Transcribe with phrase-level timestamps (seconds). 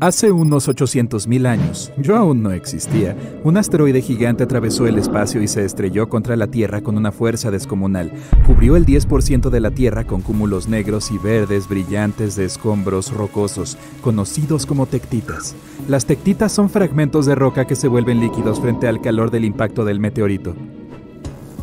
[0.00, 5.48] Hace unos 800.000 años, yo aún no existía, un asteroide gigante atravesó el espacio y
[5.48, 8.12] se estrelló contra la Tierra con una fuerza descomunal.
[8.46, 13.78] Cubrió el 10% de la Tierra con cúmulos negros y verdes brillantes de escombros rocosos,
[14.02, 15.54] conocidos como tectitas.
[15.88, 19.86] Las tectitas son fragmentos de roca que se vuelven líquidos frente al calor del impacto
[19.86, 20.54] del meteorito.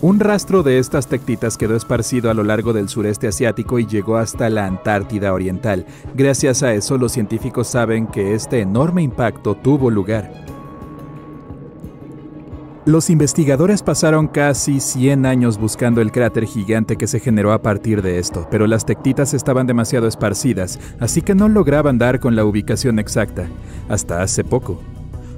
[0.00, 4.16] Un rastro de estas tectitas quedó esparcido a lo largo del sureste asiático y llegó
[4.16, 5.86] hasta la Antártida Oriental.
[6.14, 10.30] Gracias a eso los científicos saben que este enorme impacto tuvo lugar.
[12.84, 18.00] Los investigadores pasaron casi 100 años buscando el cráter gigante que se generó a partir
[18.00, 22.44] de esto, pero las tectitas estaban demasiado esparcidas, así que no lograban dar con la
[22.44, 23.48] ubicación exacta,
[23.88, 24.80] hasta hace poco.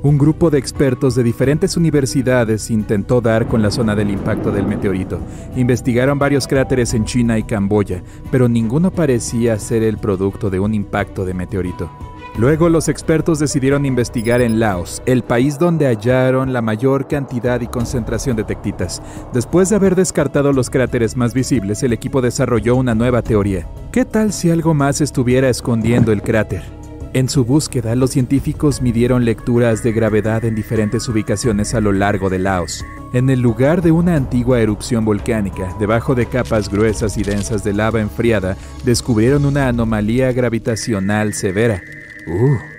[0.00, 4.64] Un grupo de expertos de diferentes universidades intentó dar con la zona del impacto del
[4.64, 5.18] meteorito.
[5.56, 10.72] Investigaron varios cráteres en China y Camboya, pero ninguno parecía ser el producto de un
[10.72, 11.90] impacto de meteorito.
[12.38, 17.66] Luego los expertos decidieron investigar en Laos, el país donde hallaron la mayor cantidad y
[17.66, 19.02] concentración de tectitas.
[19.32, 23.66] Después de haber descartado los cráteres más visibles, el equipo desarrolló una nueva teoría.
[23.90, 26.77] ¿Qué tal si algo más estuviera escondiendo el cráter?
[27.18, 32.30] En su búsqueda, los científicos midieron lecturas de gravedad en diferentes ubicaciones a lo largo
[32.30, 32.84] de Laos.
[33.12, 37.72] En el lugar de una antigua erupción volcánica, debajo de capas gruesas y densas de
[37.72, 41.82] lava enfriada, descubrieron una anomalía gravitacional severa.
[42.28, 42.77] Uh,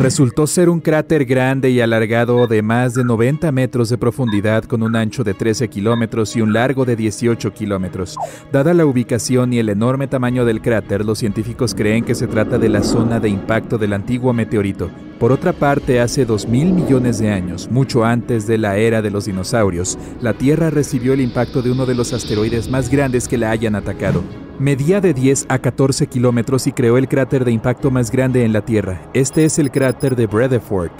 [0.00, 4.82] Resultó ser un cráter grande y alargado de más de 90 metros de profundidad con
[4.82, 8.16] un ancho de 13 kilómetros y un largo de 18 kilómetros.
[8.50, 12.56] Dada la ubicación y el enorme tamaño del cráter, los científicos creen que se trata
[12.56, 14.90] de la zona de impacto del antiguo meteorito.
[15.18, 19.26] Por otra parte, hace 2.000 millones de años, mucho antes de la era de los
[19.26, 23.50] dinosaurios, la Tierra recibió el impacto de uno de los asteroides más grandes que la
[23.50, 24.24] hayan atacado.
[24.60, 28.52] Medía de 10 a 14 kilómetros y creó el cráter de impacto más grande en
[28.52, 29.00] la Tierra.
[29.14, 30.92] Este es el cráter de Bredefort.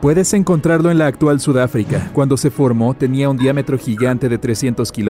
[0.00, 2.10] Puedes encontrarlo en la actual Sudáfrica.
[2.12, 5.11] Cuando se formó tenía un diámetro gigante de 300 kilómetros.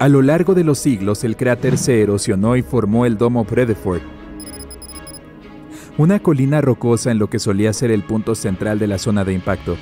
[0.00, 4.02] A lo largo de los siglos, el cráter se erosionó y formó el domo Bredefort,
[5.96, 9.34] una colina rocosa en lo que solía ser el punto central de la zona de
[9.34, 9.76] impacto.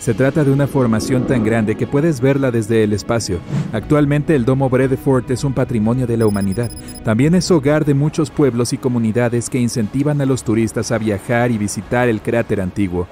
[0.00, 3.38] Se trata de una formación tan grande que puedes verla desde el espacio.
[3.72, 6.70] Actualmente el domo Bredefort es un patrimonio de la humanidad.
[7.04, 11.50] También es hogar de muchos pueblos y comunidades que incentivan a los turistas a viajar
[11.50, 13.08] y visitar el cráter antiguo.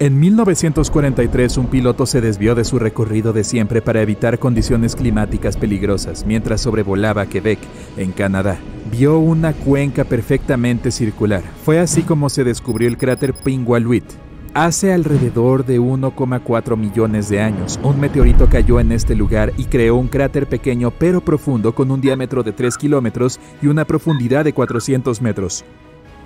[0.00, 5.56] En 1943 un piloto se desvió de su recorrido de siempre para evitar condiciones climáticas
[5.56, 7.58] peligrosas mientras sobrevolaba Quebec,
[7.96, 8.60] en Canadá.
[8.92, 11.42] Vio una cuenca perfectamente circular.
[11.64, 14.04] Fue así como se descubrió el cráter Pingualuit.
[14.54, 19.96] Hace alrededor de 1,4 millones de años, un meteorito cayó en este lugar y creó
[19.96, 24.52] un cráter pequeño pero profundo con un diámetro de 3 kilómetros y una profundidad de
[24.52, 25.64] 400 metros.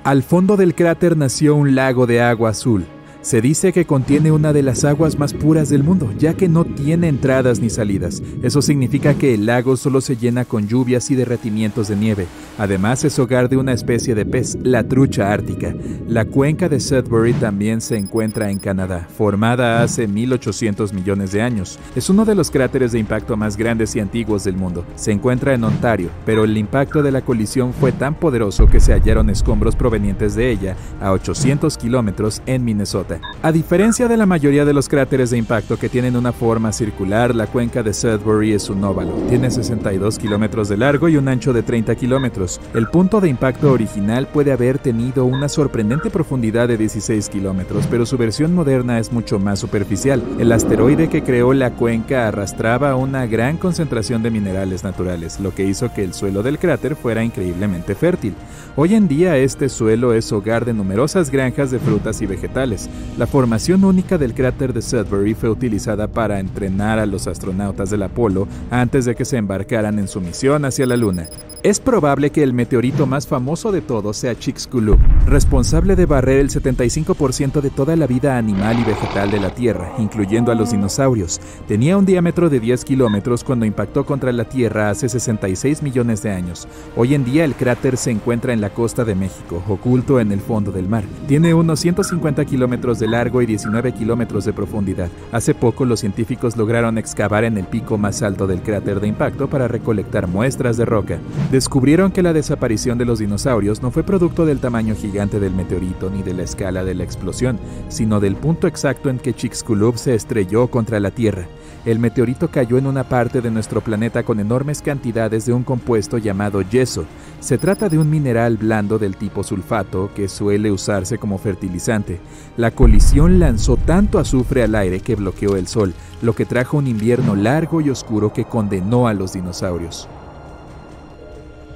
[0.04, 2.84] Al fondo del cráter nació un lago de agua azul,
[3.22, 6.64] se dice que contiene una de las aguas más puras del mundo, ya que no
[6.64, 8.20] tiene entradas ni salidas.
[8.42, 12.26] Eso significa que el lago solo se llena con lluvias y derretimientos de nieve.
[12.58, 15.74] Además es hogar de una especie de pez, la trucha ártica.
[16.06, 21.78] La cuenca de Sudbury también se encuentra en Canadá, formada hace 1800 millones de años.
[21.94, 24.84] Es uno de los cráteres de impacto más grandes y antiguos del mundo.
[24.96, 28.92] Se encuentra en Ontario, pero el impacto de la colisión fue tan poderoso que se
[28.92, 33.11] hallaron escombros provenientes de ella a 800 kilómetros en Minnesota.
[33.42, 37.34] A diferencia de la mayoría de los cráteres de impacto que tienen una forma circular,
[37.34, 39.12] la cuenca de Sudbury es un óvalo.
[39.28, 42.60] Tiene 62 kilómetros de largo y un ancho de 30 kilómetros.
[42.74, 48.06] El punto de impacto original puede haber tenido una sorprendente profundidad de 16 kilómetros, pero
[48.06, 50.22] su versión moderna es mucho más superficial.
[50.38, 55.64] El asteroide que creó la cuenca arrastraba una gran concentración de minerales naturales, lo que
[55.64, 58.34] hizo que el suelo del cráter fuera increíblemente fértil.
[58.76, 62.88] Hoy en día este suelo es hogar de numerosas granjas de frutas y vegetales.
[63.18, 68.04] La formación única del cráter de Sudbury fue utilizada para entrenar a los astronautas del
[68.04, 71.26] Apolo antes de que se embarcaran en su misión hacia la Luna.
[71.62, 76.50] Es probable que el meteorito más famoso de todos sea Chicxulub, responsable de barrer el
[76.50, 81.40] 75% de toda la vida animal y vegetal de la Tierra, incluyendo a los dinosaurios.
[81.68, 86.32] Tenía un diámetro de 10 kilómetros cuando impactó contra la Tierra hace 66 millones de
[86.32, 86.66] años.
[86.96, 90.40] Hoy en día el cráter se encuentra en la costa de México, oculto en el
[90.40, 91.04] fondo del mar.
[91.28, 95.08] Tiene unos 150 kilómetros de largo y 19 kilómetros de profundidad.
[95.30, 99.48] Hace poco los científicos lograron excavar en el pico más alto del cráter de impacto
[99.48, 101.18] para recolectar muestras de roca
[101.50, 106.08] descubrieron que la desaparición de los dinosaurios no fue producto del tamaño gigante del meteorito
[106.08, 110.14] ni de la escala de la explosión, sino del punto exacto en que Chicxulub se
[110.14, 111.46] estrelló contra la Tierra.
[111.84, 116.16] El meteorito cayó en una parte de nuestro planeta con enormes cantidades de un compuesto
[116.16, 117.04] llamado yeso.
[117.40, 122.18] Se trata de un mineral blando del tipo sulfato que suele usarse como fertilizante.
[122.56, 125.92] La colisión lanzó tanto azufre al aire que bloqueó el sol,
[126.22, 130.08] lo que trajo un invierno largo y oscuro que condenó a los dinosaurios.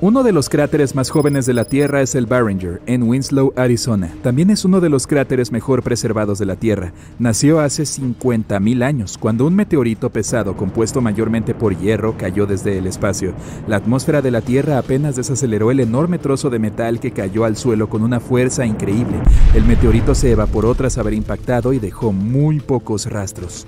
[0.02, 4.14] Uno de los cráteres más jóvenes de la Tierra es el Barringer, en Winslow, Arizona.
[4.22, 6.92] También es uno de los cráteres mejor preservados de la Tierra.
[7.18, 12.86] Nació hace 50.000 años, cuando un meteorito pesado compuesto mayormente por hierro cayó desde el
[12.86, 13.32] espacio.
[13.66, 17.56] La atmósfera de la Tierra apenas desaceleró el enorme trozo de metal que cayó al
[17.56, 19.16] suelo con una fuerza increíble.
[19.54, 23.66] El meteorito se evaporó tras haber impactado y dejó muy pocos rastros.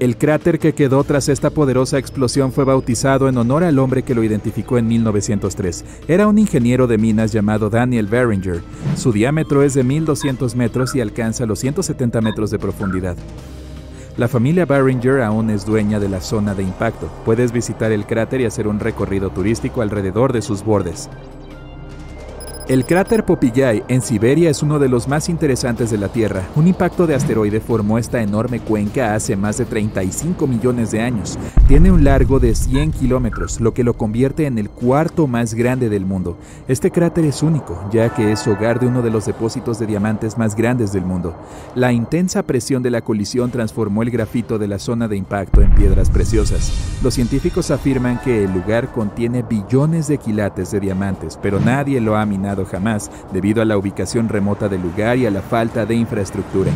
[0.00, 4.14] El cráter que quedó tras esta poderosa explosión fue bautizado en honor al hombre que
[4.14, 5.84] lo identificó en 1903.
[6.08, 8.62] Era un ingeniero de minas llamado Daniel Barringer.
[8.96, 13.14] Su diámetro es de 1200 metros y alcanza los 170 metros de profundidad.
[14.16, 17.10] La familia Barringer aún es dueña de la zona de impacto.
[17.26, 21.10] Puedes visitar el cráter y hacer un recorrido turístico alrededor de sus bordes.
[22.70, 26.44] El cráter Popillay en Siberia es uno de los más interesantes de la Tierra.
[26.54, 31.36] Un impacto de asteroide formó esta enorme cuenca hace más de 35 millones de años.
[31.66, 35.88] Tiene un largo de 100 kilómetros, lo que lo convierte en el cuarto más grande
[35.88, 36.38] del mundo.
[36.68, 40.38] Este cráter es único, ya que es hogar de uno de los depósitos de diamantes
[40.38, 41.34] más grandes del mundo.
[41.74, 45.74] La intensa presión de la colisión transformó el grafito de la zona de impacto en
[45.74, 46.70] piedras preciosas.
[47.02, 52.16] Los científicos afirman que el lugar contiene billones de quilates de diamantes, pero nadie lo
[52.16, 55.94] ha minado jamás debido a la ubicación remota del lugar y a la falta de
[55.94, 56.72] infraestructura.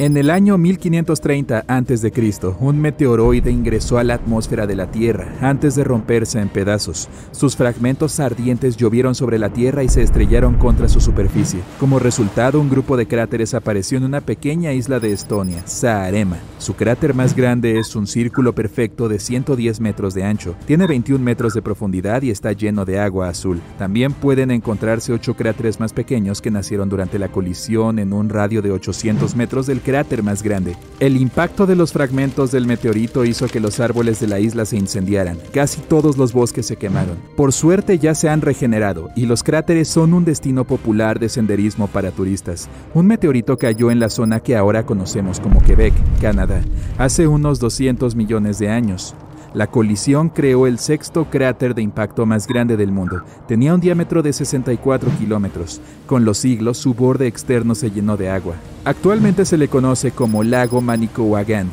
[0.00, 2.12] En el año 1530 a.C.,
[2.60, 7.08] un meteoroide ingresó a la atmósfera de la Tierra antes de romperse en pedazos.
[7.32, 11.62] Sus fragmentos ardientes llovieron sobre la Tierra y se estrellaron contra su superficie.
[11.80, 16.36] Como resultado, un grupo de cráteres apareció en una pequeña isla de Estonia, Saarema.
[16.58, 21.24] Su cráter más grande es un círculo perfecto de 110 metros de ancho, tiene 21
[21.24, 23.60] metros de profundidad y está lleno de agua azul.
[23.78, 28.62] También pueden encontrarse ocho cráteres más pequeños que nacieron durante la colisión en un radio
[28.62, 30.76] de 800 metros del cráter más grande.
[31.00, 34.76] El impacto de los fragmentos del meteorito hizo que los árboles de la isla se
[34.76, 35.38] incendiaran.
[35.50, 37.16] Casi todos los bosques se quemaron.
[37.38, 41.86] Por suerte ya se han regenerado y los cráteres son un destino popular de senderismo
[41.86, 42.68] para turistas.
[42.92, 46.60] Un meteorito cayó en la zona que ahora conocemos como Quebec, Canadá,
[46.98, 49.14] hace unos 200 millones de años.
[49.54, 53.22] La colisión creó el sexto cráter de impacto más grande del mundo.
[53.46, 55.80] Tenía un diámetro de 64 kilómetros.
[56.06, 58.56] Con los siglos, su borde externo se llenó de agua.
[58.84, 61.70] Actualmente se le conoce como lago Manicouagan.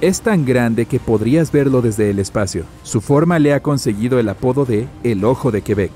[0.00, 2.64] Es tan grande que podrías verlo desde el espacio.
[2.84, 5.90] Su forma le ha conseguido el apodo de El Ojo de Quebec.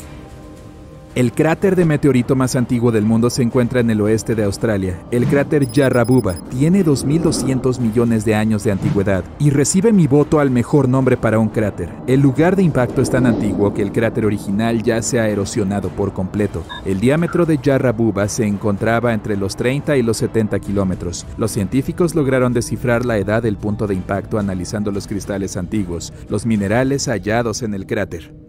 [1.14, 4.98] El cráter de meteorito más antiguo del mundo se encuentra en el oeste de Australia.
[5.10, 10.50] El cráter Yarrabuba tiene 2.200 millones de años de antigüedad y recibe mi voto al
[10.50, 11.90] mejor nombre para un cráter.
[12.06, 15.90] El lugar de impacto es tan antiguo que el cráter original ya se ha erosionado
[15.90, 16.64] por completo.
[16.86, 21.26] El diámetro de Yarrabuba se encontraba entre los 30 y los 70 kilómetros.
[21.36, 26.46] Los científicos lograron descifrar la edad del punto de impacto analizando los cristales antiguos, los
[26.46, 28.41] minerales hallados en el cráter.